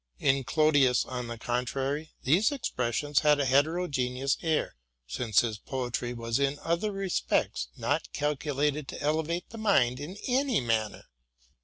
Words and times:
In 0.17 0.43
Clodius, 0.45 1.05
on 1.05 1.27
the 1.27 1.37
contrary, 1.37 2.09
these 2.23 2.51
expressions 2.51 3.19
had 3.19 3.39
a 3.39 3.45
heterogeneous 3.45 4.35
air; 4.41 4.75
since 5.05 5.41
his 5.41 5.59
poetry 5.59 6.11
was 6.11 6.39
in 6.39 6.57
other 6.63 6.91
respects 6.91 7.67
not 7.77 8.11
calculated 8.11 8.87
to 8.87 8.99
elevate 8.99 9.51
the 9.51 9.59
mind 9.59 9.99
in 9.99 10.17
any 10.27 10.59
manner. 10.59 11.05